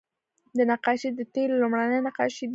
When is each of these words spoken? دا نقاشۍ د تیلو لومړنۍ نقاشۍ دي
دا 0.57 0.63
نقاشۍ 0.71 1.09
د 1.15 1.21
تیلو 1.33 1.59
لومړنۍ 1.61 1.99
نقاشۍ 2.07 2.45
دي 2.47 2.49